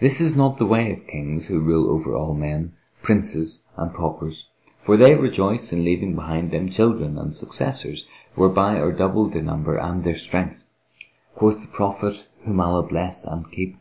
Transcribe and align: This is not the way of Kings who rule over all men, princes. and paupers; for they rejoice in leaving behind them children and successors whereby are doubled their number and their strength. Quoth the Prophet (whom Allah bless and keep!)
This 0.00 0.18
is 0.22 0.34
not 0.34 0.56
the 0.56 0.64
way 0.64 0.90
of 0.90 1.06
Kings 1.06 1.48
who 1.48 1.60
rule 1.60 1.90
over 1.90 2.14
all 2.14 2.32
men, 2.32 2.72
princes. 3.02 3.64
and 3.76 3.92
paupers; 3.92 4.48
for 4.80 4.96
they 4.96 5.14
rejoice 5.14 5.74
in 5.74 5.84
leaving 5.84 6.14
behind 6.14 6.52
them 6.52 6.70
children 6.70 7.18
and 7.18 7.36
successors 7.36 8.06
whereby 8.34 8.78
are 8.80 8.92
doubled 8.92 9.34
their 9.34 9.42
number 9.42 9.76
and 9.76 10.04
their 10.04 10.14
strength. 10.16 10.64
Quoth 11.34 11.60
the 11.60 11.68
Prophet 11.68 12.28
(whom 12.44 12.60
Allah 12.60 12.82
bless 12.84 13.26
and 13.26 13.52
keep!) 13.52 13.76